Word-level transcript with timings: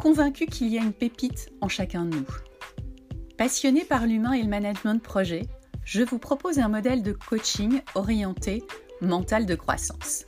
convaincu 0.00 0.46
qu'il 0.46 0.68
y 0.68 0.78
a 0.78 0.82
une 0.82 0.94
pépite 0.94 1.52
en 1.60 1.68
chacun 1.68 2.06
de 2.06 2.16
nous. 2.16 2.26
Passionné 3.36 3.84
par 3.84 4.06
l'humain 4.06 4.32
et 4.32 4.42
le 4.42 4.48
management 4.48 4.94
de 4.94 5.00
projet, 5.00 5.42
je 5.84 6.02
vous 6.02 6.18
propose 6.18 6.58
un 6.58 6.68
modèle 6.68 7.02
de 7.02 7.12
coaching 7.12 7.82
orienté 7.94 8.64
mental 9.02 9.44
de 9.44 9.54
croissance. 9.54 10.24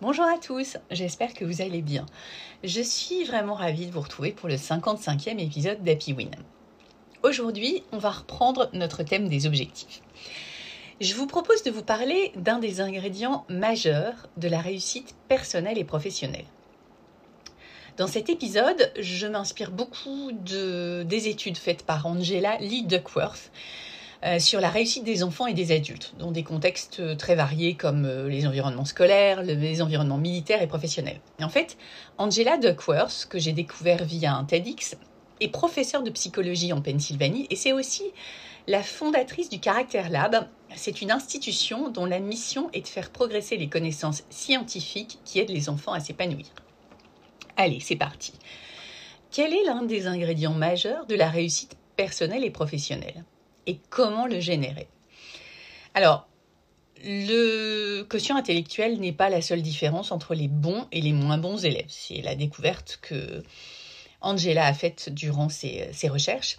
Bonjour 0.00 0.26
à 0.26 0.38
tous, 0.38 0.76
j'espère 0.92 1.34
que 1.34 1.44
vous 1.44 1.60
allez 1.60 1.82
bien. 1.82 2.06
Je 2.62 2.82
suis 2.82 3.24
vraiment 3.24 3.54
ravie 3.54 3.86
de 3.86 3.90
vous 3.90 4.00
retrouver 4.00 4.30
pour 4.30 4.48
le 4.48 4.54
55e 4.54 5.40
épisode 5.40 5.82
d'Happy 5.82 6.12
Win. 6.12 6.30
Aujourd'hui, 7.24 7.82
on 7.90 7.98
va 7.98 8.10
reprendre 8.10 8.70
notre 8.74 9.02
thème 9.02 9.28
des 9.28 9.46
objectifs 9.46 10.02
je 11.00 11.14
vous 11.14 11.26
propose 11.26 11.62
de 11.62 11.70
vous 11.70 11.82
parler 11.82 12.32
d'un 12.36 12.58
des 12.58 12.80
ingrédients 12.80 13.44
majeurs 13.48 14.28
de 14.36 14.48
la 14.48 14.60
réussite 14.60 15.14
personnelle 15.28 15.78
et 15.78 15.84
professionnelle. 15.84 16.44
Dans 17.96 18.06
cet 18.06 18.28
épisode, 18.28 18.92
je 18.98 19.26
m'inspire 19.26 19.70
beaucoup 19.70 20.32
de, 20.32 21.04
des 21.04 21.28
études 21.28 21.56
faites 21.56 21.84
par 21.84 22.06
Angela 22.06 22.56
Lee 22.58 22.82
Duckworth 22.82 23.52
euh, 24.24 24.38
sur 24.38 24.60
la 24.60 24.68
réussite 24.68 25.04
des 25.04 25.22
enfants 25.22 25.46
et 25.46 25.52
des 25.52 25.70
adultes, 25.70 26.14
dans 26.18 26.32
des 26.32 26.42
contextes 26.42 27.16
très 27.18 27.34
variés 27.34 27.74
comme 27.74 28.04
euh, 28.04 28.28
les 28.28 28.46
environnements 28.46 28.84
scolaires, 28.84 29.42
les 29.42 29.82
environnements 29.82 30.18
militaires 30.18 30.62
et 30.62 30.66
professionnels. 30.66 31.20
en 31.40 31.48
fait, 31.48 31.76
Angela 32.18 32.56
Duckworth, 32.56 33.26
que 33.28 33.38
j'ai 33.38 33.52
découvert 33.52 34.04
via 34.04 34.34
un 34.34 34.44
TEDx, 34.44 34.96
est 35.40 35.48
professeure 35.48 36.02
de 36.02 36.10
psychologie 36.10 36.72
en 36.72 36.80
Pennsylvanie 36.80 37.46
et 37.50 37.56
c'est 37.56 37.72
aussi 37.72 38.04
la 38.66 38.82
fondatrice 38.82 39.50
du 39.50 39.60
Caractère 39.60 40.08
Lab, 40.08 40.48
c'est 40.76 41.02
une 41.02 41.10
institution 41.10 41.88
dont 41.90 42.06
la 42.06 42.20
mission 42.20 42.70
est 42.72 42.82
de 42.82 42.88
faire 42.88 43.10
progresser 43.10 43.56
les 43.56 43.68
connaissances 43.68 44.24
scientifiques 44.30 45.18
qui 45.24 45.38
aident 45.38 45.50
les 45.50 45.68
enfants 45.68 45.92
à 45.92 46.00
s'épanouir. 46.00 46.46
Allez, 47.56 47.80
c'est 47.80 47.96
parti. 47.96 48.32
Quel 49.30 49.52
est 49.52 49.64
l'un 49.64 49.82
des 49.82 50.06
ingrédients 50.06 50.54
majeurs 50.54 51.06
de 51.06 51.14
la 51.14 51.28
réussite 51.28 51.76
personnelle 51.96 52.44
et 52.44 52.50
professionnelle? 52.50 53.24
Et 53.66 53.78
comment 53.90 54.26
le 54.26 54.40
générer? 54.40 54.88
Alors, 55.94 56.28
le 57.04 58.02
quotient 58.02 58.36
intellectuel 58.36 58.98
n'est 58.98 59.12
pas 59.12 59.28
la 59.28 59.42
seule 59.42 59.62
différence 59.62 60.12
entre 60.12 60.34
les 60.34 60.48
bons 60.48 60.86
et 60.92 61.00
les 61.00 61.12
moins 61.12 61.38
bons 61.38 61.64
élèves. 61.64 61.88
C'est 61.88 62.22
la 62.22 62.34
découverte 62.34 62.98
que 63.02 63.42
Angela 64.20 64.66
a 64.66 64.74
faite 64.74 65.10
durant 65.10 65.48
ses, 65.48 65.90
recherches. 66.08 66.58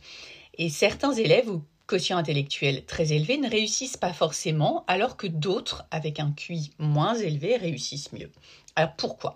Et 0.57 0.69
certains 0.69 1.13
élèves 1.13 1.49
quotient 1.87 2.17
intellectuel 2.17 2.85
très 2.85 3.13
élevé 3.13 3.37
ne 3.37 3.49
réussissent 3.49 3.97
pas 3.97 4.13
forcément, 4.13 4.83
alors 4.87 5.17
que 5.17 5.27
d'autres, 5.27 5.85
avec 5.91 6.19
un 6.19 6.31
QI 6.31 6.71
moins 6.79 7.15
élevé, 7.15 7.57
réussissent 7.57 8.11
mieux. 8.11 8.31
Alors 8.75 8.95
pourquoi? 8.95 9.35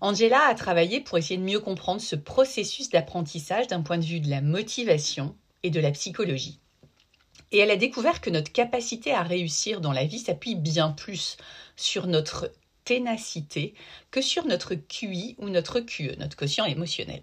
Angela 0.00 0.46
a 0.48 0.54
travaillé 0.54 1.00
pour 1.00 1.18
essayer 1.18 1.36
de 1.36 1.44
mieux 1.44 1.60
comprendre 1.60 2.00
ce 2.00 2.16
processus 2.16 2.88
d'apprentissage 2.88 3.66
d'un 3.66 3.82
point 3.82 3.98
de 3.98 4.04
vue 4.04 4.20
de 4.20 4.30
la 4.30 4.40
motivation 4.40 5.36
et 5.62 5.70
de 5.70 5.80
la 5.80 5.90
psychologie. 5.90 6.58
Et 7.52 7.58
elle 7.58 7.70
a 7.70 7.76
découvert 7.76 8.20
que 8.20 8.30
notre 8.30 8.52
capacité 8.52 9.12
à 9.12 9.22
réussir 9.22 9.80
dans 9.80 9.92
la 9.92 10.04
vie 10.04 10.20
s'appuie 10.20 10.54
bien 10.54 10.90
plus 10.90 11.36
sur 11.76 12.06
notre 12.06 12.52
ténacité 12.84 13.74
que 14.10 14.22
sur 14.22 14.46
notre 14.46 14.74
QI 14.74 15.36
ou 15.38 15.48
notre 15.48 15.80
QE, 15.80 16.16
notre 16.18 16.36
quotient 16.36 16.64
émotionnel. 16.64 17.22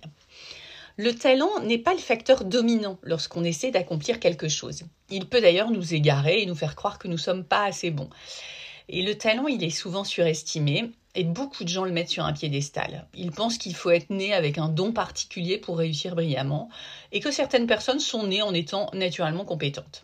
Le 0.99 1.13
talent 1.13 1.59
n'est 1.61 1.77
pas 1.77 1.93
le 1.93 1.99
facteur 1.99 2.43
dominant 2.43 2.97
lorsqu'on 3.03 3.43
essaie 3.43 3.69
d'accomplir 3.69 4.19
quelque 4.19 4.47
chose. 4.47 4.81
Il 5.11 5.27
peut 5.27 5.41
d'ailleurs 5.41 5.69
nous 5.69 5.93
égarer 5.93 6.41
et 6.41 6.47
nous 6.47 6.55
faire 6.55 6.75
croire 6.75 6.97
que 6.97 7.07
nous 7.07 7.13
ne 7.13 7.19
sommes 7.19 7.43
pas 7.43 7.65
assez 7.65 7.91
bons. 7.91 8.09
Et 8.89 9.03
le 9.03 9.15
talent, 9.15 9.45
il 9.45 9.63
est 9.63 9.69
souvent 9.69 10.03
surestimé 10.03 10.89
et 11.13 11.23
beaucoup 11.23 11.63
de 11.63 11.69
gens 11.69 11.85
le 11.85 11.91
mettent 11.91 12.09
sur 12.09 12.25
un 12.25 12.33
piédestal. 12.33 13.07
Ils 13.13 13.31
pensent 13.31 13.59
qu'il 13.59 13.75
faut 13.75 13.91
être 13.91 14.09
né 14.09 14.33
avec 14.33 14.57
un 14.57 14.69
don 14.69 14.91
particulier 14.91 15.59
pour 15.59 15.77
réussir 15.77 16.15
brillamment 16.15 16.67
et 17.11 17.19
que 17.19 17.29
certaines 17.29 17.67
personnes 17.67 17.99
sont 17.99 18.25
nées 18.25 18.41
en 18.41 18.55
étant 18.55 18.89
naturellement 18.93 19.45
compétentes. 19.45 20.01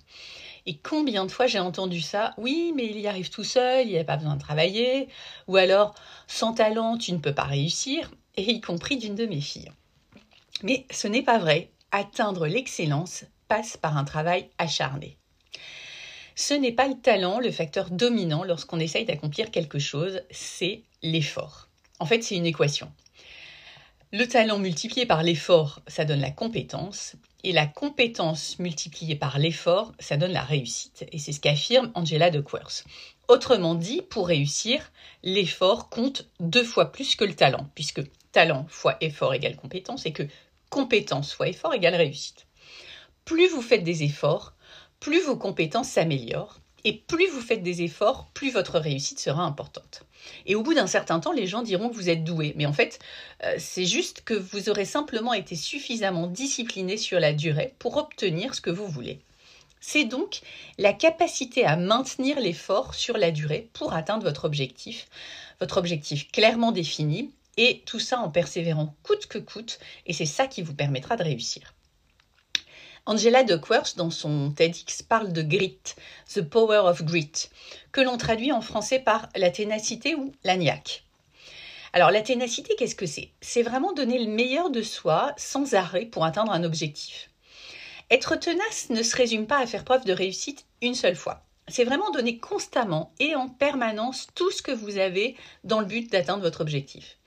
Et 0.67 0.77
combien 0.77 1.25
de 1.25 1.31
fois 1.31 1.47
j'ai 1.47 1.59
entendu 1.59 2.01
ça? 2.01 2.35
Oui, 2.37 2.71
mais 2.75 2.85
il 2.85 2.99
y 2.99 3.07
arrive 3.07 3.31
tout 3.31 3.43
seul, 3.43 3.87
il 3.87 3.93
n'y 3.93 3.97
a 3.97 4.03
pas 4.03 4.17
besoin 4.17 4.35
de 4.35 4.41
travailler. 4.41 5.07
Ou 5.47 5.55
alors, 5.55 5.95
sans 6.27 6.53
talent, 6.53 6.99
tu 6.99 7.13
ne 7.13 7.17
peux 7.17 7.33
pas 7.33 7.45
réussir, 7.45 8.11
et 8.37 8.43
y 8.43 8.61
compris 8.61 8.97
d'une 8.97 9.15
de 9.15 9.25
mes 9.25 9.41
filles. 9.41 9.71
Mais 10.61 10.85
ce 10.91 11.07
n'est 11.07 11.23
pas 11.23 11.39
vrai. 11.39 11.71
Atteindre 11.91 12.47
l'excellence 12.47 13.25
passe 13.47 13.77
par 13.77 13.97
un 13.97 14.03
travail 14.03 14.49
acharné. 14.57 15.17
Ce 16.35 16.53
n'est 16.53 16.71
pas 16.71 16.87
le 16.87 16.99
talent 16.99 17.39
le 17.39 17.51
facteur 17.51 17.89
dominant 17.91 18.43
lorsqu'on 18.43 18.79
essaye 18.79 19.05
d'accomplir 19.05 19.51
quelque 19.51 19.79
chose, 19.79 20.21
c'est 20.31 20.83
l'effort. 21.01 21.69
En 21.99 22.05
fait, 22.05 22.23
c'est 22.23 22.35
une 22.35 22.45
équation. 22.45 22.91
Le 24.11 24.27
talent 24.27 24.59
multiplié 24.59 25.05
par 25.05 25.23
l'effort, 25.23 25.81
ça 25.87 26.05
donne 26.05 26.21
la 26.21 26.31
compétence, 26.31 27.15
et 27.43 27.51
la 27.51 27.65
compétence 27.65 28.57
multipliée 28.57 29.15
par 29.15 29.37
l'effort, 29.37 29.91
ça 29.99 30.17
donne 30.17 30.31
la 30.31 30.43
réussite. 30.43 31.05
Et 31.11 31.19
c'est 31.19 31.33
ce 31.33 31.39
qu'affirme 31.39 31.91
Angela 31.93 32.29
Duckworth. 32.29 32.85
Autrement 33.27 33.75
dit, 33.75 34.01
pour 34.01 34.27
réussir, 34.27 34.91
l'effort 35.23 35.89
compte 35.89 36.29
deux 36.39 36.63
fois 36.63 36.91
plus 36.91 37.15
que 37.15 37.25
le 37.25 37.35
talent, 37.35 37.67
puisque 37.75 38.01
talent 38.33 38.65
fois 38.67 38.97
effort 38.99 39.33
égale 39.33 39.55
compétence, 39.55 40.05
et 40.05 40.11
que 40.11 40.23
compétence 40.69 41.33
fois 41.33 41.47
effort 41.47 41.73
égale 41.73 41.95
réussite. 41.95 42.45
Plus 43.23 43.47
vous 43.47 43.61
faites 43.61 43.83
des 43.83 44.03
efforts, 44.03 44.53
plus 44.99 45.21
vos 45.21 45.37
compétences 45.37 45.89
s'améliorent. 45.89 46.59
Et 46.85 46.93
plus 46.93 47.27
vous 47.27 47.39
faites 47.39 47.63
des 47.63 47.81
efforts, 47.81 48.27
plus 48.33 48.51
votre 48.51 48.77
réussite 48.77 49.19
sera 49.19 49.43
importante. 49.43 50.03
Et 50.45 50.55
au 50.55 50.63
bout 50.63 50.73
d'un 50.73 50.87
certain 50.87 51.21
temps, 51.21 51.31
les 51.31 51.47
gens 51.47 51.61
diront 51.61 51.87
que 51.87 51.95
vous 51.95 52.09
êtes 52.09 52.25
doué. 52.25 52.53
Mais 52.57 52.65
en 52.65 52.73
fait, 52.73 52.99
euh, 53.43 53.55
c'est 53.57 53.85
juste 53.85 54.23
que 54.25 54.33
vous 54.33 54.69
aurez 54.69 54.83
simplement 54.83 55.33
été 55.33 55.55
suffisamment 55.55 56.27
discipliné 56.27 56.97
sur 56.97 57.21
la 57.21 57.31
durée 57.31 57.73
pour 57.79 57.95
obtenir 57.95 58.53
ce 58.53 58.59
que 58.59 58.69
vous 58.69 58.87
voulez. 58.87 59.21
C'est 59.79 60.05
donc 60.05 60.41
la 60.77 60.93
capacité 60.93 61.65
à 61.65 61.77
maintenir 61.77 62.39
l'effort 62.39 62.95
sur 62.95 63.17
la 63.17 63.31
durée 63.31 63.69
pour 63.73 63.93
atteindre 63.93 64.23
votre 64.23 64.45
objectif, 64.45 65.07
votre 65.59 65.77
objectif 65.77 66.31
clairement 66.31 66.71
défini, 66.71 67.31
et 67.57 67.83
tout 67.85 67.99
ça 67.99 68.19
en 68.19 68.29
persévérant 68.29 68.95
coûte 69.03 69.27
que 69.27 69.37
coûte, 69.37 69.79
et 70.05 70.13
c'est 70.13 70.25
ça 70.25 70.47
qui 70.47 70.61
vous 70.61 70.73
permettra 70.73 71.15
de 71.15 71.23
réussir. 71.23 71.73
Angela 73.05 73.43
Duckworth, 73.43 73.97
dans 73.97 74.09
son 74.09 74.51
TEDx, 74.51 75.01
parle 75.01 75.33
de 75.33 75.41
grit, 75.41 75.79
the 76.33 76.41
power 76.41 76.79
of 76.85 77.03
grit, 77.03 77.49
que 77.91 77.99
l'on 77.99 78.17
traduit 78.17 78.53
en 78.53 78.61
français 78.61 78.99
par 78.99 79.27
la 79.35 79.49
ténacité 79.49 80.15
ou 80.15 80.31
la. 80.45 80.55
Alors 81.91 82.11
la 82.11 82.21
ténacité, 82.21 82.75
qu'est-ce 82.77 82.95
que 82.95 83.05
c'est? 83.05 83.31
C'est 83.41 83.61
vraiment 83.61 83.91
donner 83.91 84.23
le 84.23 84.31
meilleur 84.31 84.69
de 84.69 84.81
soi 84.81 85.33
sans 85.37 85.73
arrêt 85.73 86.05
pour 86.05 86.23
atteindre 86.23 86.53
un 86.53 86.63
objectif. 86.63 87.29
Être 88.09 88.35
tenace 88.35 88.89
ne 88.89 89.03
se 89.03 89.15
résume 89.15 89.47
pas 89.47 89.59
à 89.59 89.67
faire 89.67 89.83
preuve 89.83 90.05
de 90.05 90.13
réussite 90.13 90.65
une 90.81 90.95
seule 90.95 91.15
fois. 91.15 91.43
C'est 91.67 91.85
vraiment 91.85 92.11
donner 92.11 92.39
constamment 92.39 93.13
et 93.19 93.35
en 93.35 93.47
permanence 93.47 94.27
tout 94.35 94.51
ce 94.51 94.61
que 94.61 94.71
vous 94.71 94.97
avez 94.97 95.35
dans 95.63 95.79
le 95.79 95.85
but 95.85 96.11
d'atteindre 96.11 96.43
votre 96.43 96.61
objectif 96.61 97.17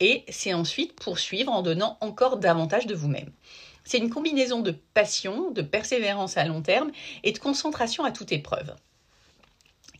et 0.00 0.24
c'est 0.28 0.54
ensuite 0.54 0.94
poursuivre 0.94 1.52
en 1.52 1.62
donnant 1.62 1.98
encore 2.00 2.38
davantage 2.38 2.86
de 2.86 2.94
vous-même. 2.94 3.30
C'est 3.84 3.98
une 3.98 4.10
combinaison 4.10 4.60
de 4.60 4.72
passion, 4.94 5.50
de 5.50 5.62
persévérance 5.62 6.36
à 6.36 6.44
long 6.44 6.62
terme 6.62 6.90
et 7.22 7.32
de 7.32 7.38
concentration 7.38 8.04
à 8.04 8.10
toute 8.10 8.32
épreuve. 8.32 8.74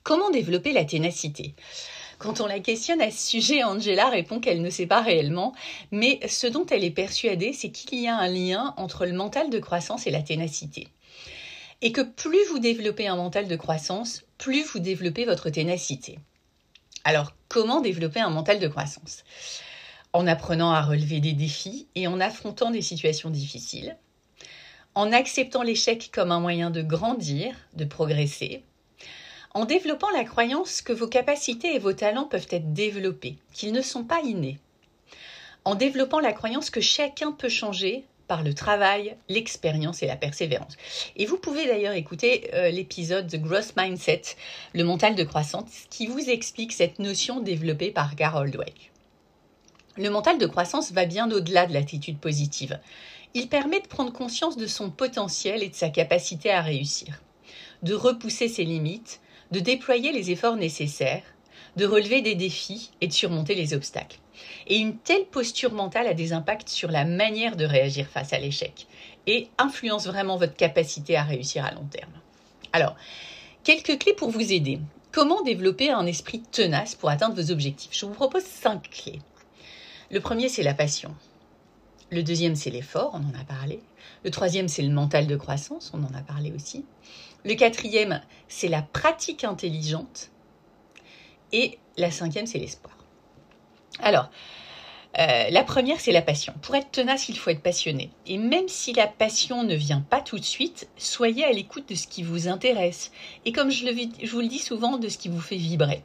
Comment 0.03 0.31
développer 0.31 0.73
la 0.73 0.85
ténacité? 0.85 1.55
Quand 2.19 2.41
on 2.41 2.47
la 2.47 2.61
questionne 2.61 3.01
à 3.01 3.11
ce 3.11 3.31
sujet, 3.31 3.65
Angela 3.65 4.09
répond 4.11 4.41
qu'elle 4.41 4.61
ne 4.61 4.69
sait 4.71 4.87
pas 4.87 5.01
réellement, 5.01 5.55
mais 5.91 6.21
ce 6.29 6.47
dont 6.47 6.67
elle 6.67 6.85
est 6.85 6.91
persuadée, 6.91 7.55
c'est 7.55 7.71
qu'il 7.71 7.99
y 7.99 8.09
a 8.09 8.17
un 8.17 8.29
lien 8.29 8.75
entre 8.77 9.07
le 9.07 9.13
mental 9.13 9.49
de 9.49 9.59
croissance 9.59 10.07
et 10.07 10.11
la 10.11 10.23
ténacité. 10.23 10.89
Et 11.83 11.93
que 11.93 12.03
plus 12.03 12.45
vous 12.51 12.59
développez 12.59 13.09
un 13.09 13.17
mental 13.17 13.49
de 13.49 13.57
croissance, 13.57 14.23
plus 14.39 14.65
vous 14.65 14.81
développez 14.81 15.25
votre 15.25 15.49
ténacité. 15.49 16.19
Alors, 17.05 17.33
comment 17.49 17.81
développer 17.81 18.21
un 18.21 18.31
mental 18.31 18.59
de 18.59 18.69
croissance? 18.69 19.25
En 20.13 20.27
apprenant 20.27 20.73
à 20.73 20.83
relever 20.83 21.21
des 21.21 21.33
défis 21.33 21.87
et 21.95 22.07
en 22.07 22.21
affrontant 22.21 22.71
des 22.71 22.83
situations 22.83 23.31
difficiles, 23.31 23.97
en 24.95 25.13
acceptant 25.13 25.63
l'échec 25.63 26.11
comme 26.13 26.33
un 26.33 26.41
moyen 26.41 26.71
de 26.71 26.83
grandir, 26.83 27.55
de 27.75 27.85
progresser, 27.85 28.63
en 29.55 29.65
développant 29.65 30.11
la 30.11 30.25
croyance 30.25 30.83
que 30.83 30.93
vos 30.93 31.09
capacités 31.09 31.75
et 31.75 31.79
vos 31.79 31.93
talents 31.93 32.25
peuvent 32.25 32.49
être 32.51 32.73
développés, 32.73 33.37
qu'ils 33.53 33.73
ne 33.73 33.83
sont 33.83 34.05
pas 34.05 34.21
innés, 34.21 34.59
en 35.65 35.75
développant 35.75 36.21
la 36.21 36.33
croyance 36.33 36.71
que 36.71 36.81
chacun 36.81 37.33
peut 37.33 37.49
changer 37.49 38.05
par 38.31 38.45
le 38.45 38.55
travail, 38.55 39.17
l'expérience 39.29 40.05
et 40.05 40.07
la 40.07 40.15
persévérance. 40.15 40.77
Et 41.17 41.27
vous 41.27 41.37
pouvez 41.37 41.67
d'ailleurs 41.67 41.95
écouter 41.95 42.49
euh, 42.55 42.71
l'épisode 42.71 43.27
The 43.27 43.43
Growth 43.43 43.73
Mindset, 43.77 44.23
le 44.73 44.85
mental 44.85 45.17
de 45.17 45.25
croissance, 45.25 45.89
qui 45.91 46.07
vous 46.07 46.31
explique 46.31 46.73
cette 46.73 47.01
notion 47.01 47.41
développée 47.41 47.91
par 47.91 48.15
Carol 48.15 48.53
Dweck. 48.53 48.93
Le 49.97 50.11
mental 50.11 50.39
de 50.39 50.47
croissance 50.47 50.93
va 50.93 51.07
bien 51.07 51.29
au-delà 51.33 51.67
de 51.67 51.73
l'attitude 51.73 52.21
positive. 52.21 52.79
Il 53.35 53.49
permet 53.49 53.81
de 53.81 53.89
prendre 53.89 54.13
conscience 54.13 54.57
de 54.57 54.69
son 54.69 54.91
potentiel 54.91 55.65
et 55.65 55.69
de 55.69 55.75
sa 55.75 55.89
capacité 55.89 56.53
à 56.53 56.61
réussir, 56.61 57.21
de 57.83 57.95
repousser 57.95 58.47
ses 58.47 58.65
limites, 58.65 59.21
de 59.51 59.59
déployer 59.59 60.13
les 60.13 60.31
efforts 60.31 60.55
nécessaires, 60.55 61.25
de 61.77 61.87
relever 61.87 62.23
des 62.23 62.35
défis 62.35 62.91
et 63.01 63.07
de 63.07 63.13
surmonter 63.13 63.55
les 63.55 63.75
obstacles. 63.75 64.19
Et 64.67 64.79
une 64.79 64.97
telle 64.97 65.27
posture 65.27 65.73
mentale 65.73 66.07
a 66.07 66.15
des 66.15 66.33
impacts 66.33 66.69
sur 66.69 66.91
la 66.91 67.05
manière 67.05 67.57
de 67.57 67.65
réagir 67.65 68.07
face 68.07 68.33
à 68.33 68.39
l'échec 68.39 68.87
et 69.27 69.49
influence 69.59 70.07
vraiment 70.07 70.37
votre 70.37 70.57
capacité 70.57 71.17
à 71.17 71.23
réussir 71.23 71.65
à 71.65 71.73
long 71.73 71.85
terme. 71.85 72.13
Alors, 72.73 72.97
quelques 73.65 73.99
clés 73.99 74.15
pour 74.15 74.31
vous 74.31 74.53
aider. 74.53 74.81
Comment 75.13 75.43
développer 75.43 75.91
un 75.91 76.07
esprit 76.07 76.41
tenace 76.41 76.95
pour 76.95 77.11
atteindre 77.11 77.35
vos 77.35 77.51
objectifs? 77.51 77.91
Je 77.93 78.07
vous 78.07 78.13
propose 78.13 78.45
cinq 78.45 78.91
clés. 78.91 79.21
Le 80.11 80.21
premier, 80.21 80.49
c'est 80.49 80.63
la 80.63 80.75
passion. 80.75 81.15
Le 82.11 82.23
deuxième, 82.23 82.57
c'est 82.57 82.71
l'effort, 82.71 83.11
on 83.15 83.19
en 83.19 83.41
a 83.41 83.45
parlé. 83.45 83.81
Le 84.25 84.31
troisième, 84.31 84.69
c'est 84.69 84.83
le 84.83 84.93
mental 84.93 85.27
de 85.27 85.37
croissance, 85.37 85.93
on 85.95 86.03
en 86.03 86.15
a 86.15 86.23
parlé 86.23 86.53
aussi. 86.53 86.85
Le 87.45 87.55
quatrième, 87.55 88.21
c'est 88.49 88.69
la 88.69 88.83
pratique 88.83 89.45
intelligente. 89.45 90.31
Et 91.53 91.79
la 91.97 92.11
cinquième, 92.11 92.47
c'est 92.47 92.59
l'espoir. 92.59 92.97
Alors, 94.01 94.31
euh, 95.19 95.51
la 95.51 95.65
première, 95.65 96.01
c'est 96.01 96.13
la 96.13 96.23
passion. 96.23 96.55
Pour 96.63 96.77
être 96.77 96.91
tenace, 96.91 97.29
il 97.29 97.37
faut 97.37 97.51
être 97.51 97.63
passionné. 97.63 98.11
Et 98.27 98.39
même 98.39 98.69
si 98.69 98.93
la 98.93 99.09
passion 99.09 99.65
ne 99.65 99.75
vient 99.75 100.01
pas 100.01 100.21
tout 100.21 100.39
de 100.39 100.45
suite, 100.45 100.89
soyez 100.97 101.45
à 101.45 101.53
l'écoute 101.53 101.89
de 101.89 101.95
ce 101.95 102.07
qui 102.07 102.23
vous 102.23 102.49
intéresse. 102.49 103.11
Et 103.45 103.53
comme 103.53 103.71
je, 103.71 103.85
vous 104.31 104.41
le 104.41 104.49
dis 104.49 104.59
souvent, 104.59 104.99
de 104.99 105.09
ce 105.09 105.19
qui 105.19 105.29
vous 105.29 105.41
fait 105.41 105.57
vibrer. 105.57 106.05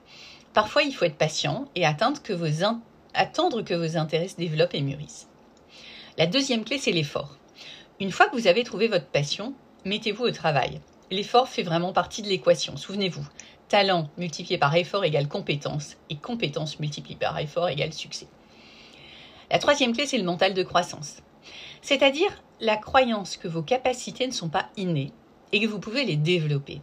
Parfois, 0.54 0.84
il 0.84 0.94
faut 0.94 1.06
être 1.06 1.18
patient 1.18 1.66
et 1.76 1.86
attendre 1.86 2.22
que 2.24 2.34
vos 2.34 3.98
intérêts 3.98 4.28
se 4.28 4.38
développent 4.38 4.74
et 4.74 4.82
mûrissent. 4.82 5.28
La 6.18 6.26
deuxième 6.26 6.64
clé, 6.64 6.78
c'est 6.80 6.92
l'effort. 6.92 7.38
Une 8.00 8.12
fois 8.12 8.28
que 8.28 8.36
vous 8.36 8.48
avez 8.48 8.64
trouvé 8.64 8.88
votre 8.88 9.08
passion, 9.08 9.54
mettez-vous 9.84 10.24
au 10.24 10.32
travail. 10.32 10.82
L'effort 11.12 11.48
fait 11.48 11.64
vraiment 11.64 11.94
partie 11.94 12.22
de 12.22 12.28
l'équation, 12.28 12.78
souvenez-vous. 12.78 13.26
Talent 13.68 14.10
multiplié 14.18 14.58
par 14.58 14.76
effort 14.76 15.04
égale 15.04 15.28
compétence, 15.28 15.98
et 16.10 16.16
compétence 16.16 16.80
multipliée 16.80 17.18
par 17.18 17.38
effort 17.40 17.68
égale 17.68 17.94
succès. 17.94 18.28
La 19.50 19.60
troisième 19.60 19.94
clé, 19.94 20.06
c'est 20.06 20.18
le 20.18 20.24
mental 20.24 20.54
de 20.54 20.64
croissance. 20.64 21.18
C'est-à-dire 21.82 22.44
la 22.60 22.78
croyance 22.78 23.38
que 23.38 23.48
vos 23.48 23.62
capacités 23.62 24.28
ne 24.28 24.32
sont 24.32 24.50
pas 24.50 24.70
innées 24.78 25.12
et 25.52 25.60
que 25.60 25.68
vous 25.68 25.80
pouvez 25.80 26.06
les 26.06 26.16
développer. 26.16 26.82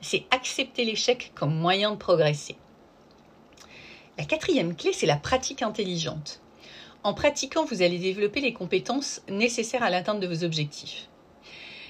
C'est 0.00 0.24
accepter 0.30 0.84
l'échec 0.84 1.32
comme 1.34 1.54
moyen 1.54 1.92
de 1.92 1.96
progresser. 1.96 2.56
La 4.18 4.24
quatrième 4.24 4.74
clé, 4.74 4.92
c'est 4.92 5.06
la 5.06 5.16
pratique 5.16 5.62
intelligente. 5.62 6.40
En 7.02 7.14
pratiquant, 7.14 7.64
vous 7.64 7.82
allez 7.82 7.98
développer 7.98 8.40
les 8.40 8.52
compétences 8.52 9.22
nécessaires 9.28 9.82
à 9.82 9.90
l'atteinte 9.90 10.20
de 10.20 10.26
vos 10.26 10.44
objectifs. 10.44 11.08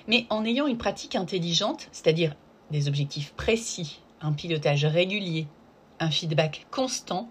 Mais 0.08 0.26
en 0.30 0.44
ayant 0.44 0.66
une 0.66 0.78
pratique 0.78 1.16
intelligente, 1.16 1.88
c'est-à-dire 1.92 2.34
des 2.70 2.88
objectifs 2.88 3.32
précis, 3.34 4.00
un 4.22 4.32
pilotage 4.32 4.84
régulier, 4.84 5.46
un 6.00 6.10
feedback 6.10 6.66
constant, 6.70 7.28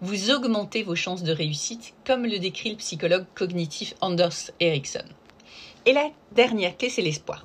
vous 0.00 0.30
augmentez 0.30 0.82
vos 0.82 0.94
chances 0.94 1.22
de 1.22 1.32
réussite, 1.32 1.94
comme 2.06 2.24
le 2.24 2.38
décrit 2.38 2.70
le 2.70 2.76
psychologue 2.76 3.26
cognitif 3.34 3.94
Anders 4.00 4.50
Ericsson. 4.60 5.04
Et 5.86 5.92
la 5.92 6.10
dernière 6.32 6.76
clé, 6.76 6.88
c'est 6.88 7.02
l'espoir. 7.02 7.44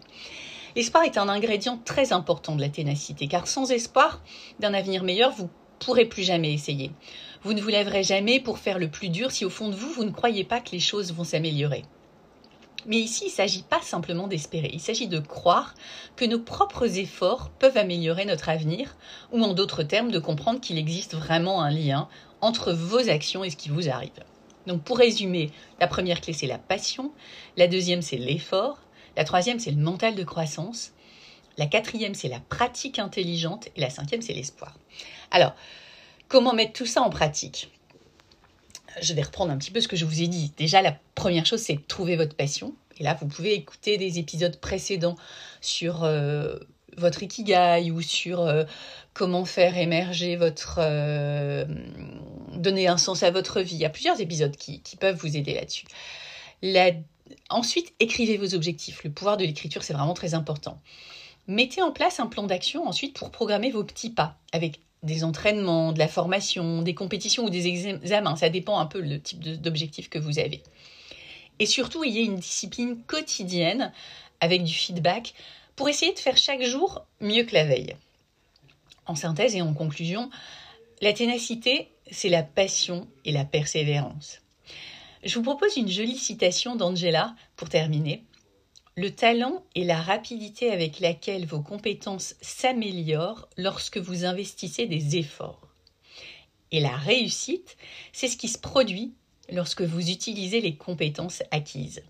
L'espoir 0.76 1.04
est 1.04 1.18
un 1.18 1.28
ingrédient 1.28 1.80
très 1.84 2.14
important 2.14 2.56
de 2.56 2.62
la 2.62 2.70
ténacité, 2.70 3.28
car 3.28 3.48
sans 3.48 3.72
espoir 3.72 4.22
d'un 4.60 4.74
avenir 4.74 5.04
meilleur, 5.04 5.32
vous 5.32 5.44
ne 5.44 5.50
pourrez 5.80 6.06
plus 6.06 6.24
jamais 6.24 6.54
essayer. 6.54 6.92
Vous 7.44 7.54
ne 7.54 7.62
vous 7.62 7.70
lèverez 7.70 8.04
jamais 8.04 8.40
pour 8.40 8.60
faire 8.60 8.80
le 8.80 8.90
plus 8.90 9.10
dur 9.10 9.32
si 9.32 9.46
au 9.46 9.50
fond 9.50 9.70
de 9.70 9.76
vous, 9.76 9.92
vous 9.92 10.04
ne 10.04 10.12
croyez 10.12 10.44
pas 10.44 10.60
que 10.60 10.72
les 10.72 10.80
choses 10.80 11.14
vont 11.14 11.24
s'améliorer. 11.24 11.84
Mais 12.86 12.98
ici, 12.98 13.26
il 13.26 13.30
ne 13.30 13.34
s'agit 13.34 13.64
pas 13.64 13.82
simplement 13.82 14.28
d'espérer, 14.28 14.70
il 14.74 14.80
s'agit 14.80 15.08
de 15.08 15.20
croire 15.20 15.76
que 16.16 16.26
nos 16.26 16.40
propres 16.40 16.98
efforts 16.98 17.50
peuvent 17.50 17.78
améliorer 17.78 18.26
notre 18.26 18.50
avenir, 18.50 18.96
ou 19.32 19.44
en 19.44 19.54
d'autres 19.54 19.84
termes, 19.84 20.12
de 20.12 20.20
comprendre 20.20 20.62
qu'il 20.62 20.78
existe 20.78 21.14
vraiment 21.14 21.62
un 21.62 21.72
lien 21.72 22.08
entre 22.42 22.72
vos 22.72 23.10
actions 23.10 23.44
et 23.44 23.50
ce 23.50 23.58
qui 23.58 23.70
vous 23.70 23.90
arrive. 23.90 24.24
Donc 24.66 24.84
pour 24.84 24.98
résumer, 24.98 25.52
la 25.80 25.88
première 25.88 26.22
clé, 26.22 26.34
c'est 26.34 26.48
la 26.48 26.58
passion, 26.58 27.12
la 27.58 27.68
deuxième, 27.68 28.02
c'est 28.02 28.18
l'effort, 28.18 28.80
la 29.18 29.24
troisième, 29.24 29.60
c'est 29.60 29.72
le 29.72 29.82
mental 29.82 30.16
de 30.16 30.24
croissance, 30.24 30.92
la 31.58 31.66
quatrième, 31.66 32.16
c'est 32.16 32.30
la 32.30 32.40
pratique 32.40 33.00
intelligente, 33.00 33.68
et 33.76 33.82
la 33.82 33.90
cinquième, 33.90 34.22
c'est 34.22 34.34
l'espoir. 34.34 34.74
Alors, 35.32 35.54
comment 36.30 36.54
mettre 36.54 36.74
tout 36.74 36.86
ça 36.86 37.02
en 37.02 37.10
pratique? 37.10 37.70
Je 39.02 39.14
vais 39.14 39.22
reprendre 39.22 39.52
un 39.52 39.58
petit 39.58 39.72
peu 39.72 39.82
ce 39.82 39.88
que 39.88 39.96
je 39.96 40.06
vous 40.06 40.22
ai 40.22 40.28
dit. 40.28 40.52
Déjà, 40.58 40.82
la 40.82 40.98
première 41.16 41.46
chose, 41.46 41.62
c'est 41.62 41.88
trouver 41.88 42.16
votre 42.16 42.36
passion. 42.36 42.74
Et 43.00 43.04
là, 43.04 43.18
vous 43.20 43.28
pouvez 43.28 43.54
écouter 43.54 43.98
des 43.98 44.20
épisodes 44.20 44.58
précédents 44.58 45.16
sur 45.62 46.04
euh, 46.04 46.58
votre 46.98 47.24
ikigai 47.24 47.92
ou 47.92 48.02
sur 48.02 48.42
euh, 48.42 48.66
comment 49.14 49.46
faire 49.46 49.78
émerger 49.78 50.36
votre... 50.36 50.80
Euh, 50.80 51.66
donner 52.54 52.88
un 52.88 52.98
sens 52.98 53.24
à 53.24 53.32
votre 53.32 53.62
vie. 53.62 53.76
Il 53.76 53.82
y 53.82 53.86
a 53.86 53.90
plusieurs 53.90 54.20
épisodes 54.20 54.56
qui, 54.56 54.82
peuvent 55.00 55.16
vous 55.16 55.38
aider 55.38 55.54
là-dessus. 55.54 55.86
Ensuite, 57.50 57.94
écrivez 58.00 58.38
vos 58.38 58.56
objectifs. 58.56 59.04
Le 59.04 59.12
pouvoir 59.12 59.38
de 59.38 59.46
l'écriture, 59.46 59.84
c'est 59.84 59.94
vraiment 59.94 60.14
très 60.14 60.34
important. 60.34 60.82
Mettez 61.48 61.82
en 61.82 61.92
place 61.92 62.20
un 62.20 62.28
plan 62.28 62.44
d'action 62.44 62.88
ensuite 62.88 63.18
pour 63.18 63.32
programmer 63.32 63.72
vos 63.72 63.84
petits 63.84 64.10
pas 64.10 64.38
avec 64.52 64.82
des 65.04 65.24
entraînements, 65.24 65.92
de 65.92 66.00
la 66.00 66.08
formation, 66.08 66.82
des 66.82 66.94
compétitions 66.94 67.46
ou 67.46 67.50
des 67.50 67.68
examens. 67.68 68.36
Ça 68.36 68.50
dépend 68.50 68.80
un 68.80 68.86
peu 68.86 69.00
le 69.00 69.20
type 69.20 69.40
d'objectif 69.40 70.10
que 70.10 70.20
vous 70.20 70.40
avez. 70.40 70.62
Et 71.60 71.66
surtout, 71.66 72.04
il 72.04 72.16
y 72.16 72.20
a 72.20 72.24
une 72.24 72.38
discipline 72.38 73.02
quotidienne 73.06 73.92
avec 74.40 74.64
du 74.64 74.74
feedback 74.74 75.34
pour 75.76 75.90
essayer 75.90 76.14
de 76.14 76.20
faire 76.20 76.38
chaque 76.38 76.64
jour 76.64 77.06
mieux 77.22 77.44
que 77.44 77.54
la 77.54 77.66
veille. 77.66 77.96
En 79.06 79.16
synthèse 79.16 79.56
et 79.56 79.62
en 79.62 79.74
conclusion, 79.74 80.30
la 81.02 81.14
ténacité, 81.14 81.90
c'est 82.12 82.30
la 82.30 82.44
passion 82.44 83.08
et 83.26 83.32
la 83.32 83.46
persévérance. 83.46 84.42
Je 85.24 85.36
vous 85.36 85.44
propose 85.44 85.76
une 85.76 85.90
jolie 85.90 86.18
citation 86.18 86.76
d'Angela 86.76 87.36
pour 87.56 87.70
terminer. 87.70 88.24
Le 89.00 89.12
talent 89.12 89.64
est 89.76 89.86
la 89.86 90.02
rapidité 90.02 90.72
avec 90.72 91.00
laquelle 91.00 91.46
vos 91.46 91.62
compétences 91.62 92.36
s'améliorent 92.42 93.48
lorsque 93.56 93.98
vous 93.98 94.26
investissez 94.26 94.88
des 94.88 95.16
efforts. 95.16 95.70
Et 96.74 96.82
la 96.82 96.98
réussite, 96.98 97.78
c'est 98.12 98.28
ce 98.28 98.36
qui 98.36 98.50
se 98.50 98.58
produit 98.58 99.14
lorsque 99.50 99.84
vous 99.84 100.10
utilisez 100.10 100.60
les 100.60 100.76
compétences 100.76 101.44
acquises. 101.52 102.04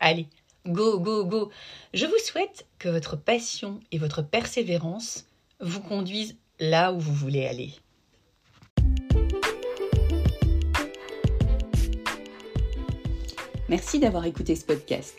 Allez, 0.00 0.26
go, 0.66 1.00
go, 1.00 1.24
go. 1.24 1.50
Je 1.94 2.04
vous 2.04 2.18
souhaite 2.22 2.66
que 2.78 2.90
votre 2.90 3.16
passion 3.16 3.80
et 3.90 3.96
votre 3.96 4.20
persévérance 4.20 5.24
vous 5.60 5.80
conduisent 5.80 6.36
là 6.60 6.92
où 6.92 7.00
vous 7.00 7.14
voulez 7.14 7.46
aller. 7.46 7.72
Merci 13.70 13.98
d'avoir 13.98 14.26
écouté 14.26 14.54
ce 14.56 14.66
podcast. 14.66 15.18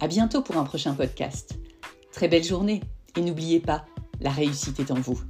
À 0.00 0.06
bientôt 0.06 0.42
pour 0.42 0.56
un 0.56 0.64
prochain 0.64 0.94
podcast. 0.94 1.58
Très 2.12 2.28
belle 2.28 2.44
journée 2.44 2.82
et 3.16 3.20
n'oubliez 3.20 3.58
pas, 3.58 3.84
la 4.20 4.30
réussite 4.30 4.78
est 4.78 4.92
en 4.92 5.00
vous. 5.00 5.20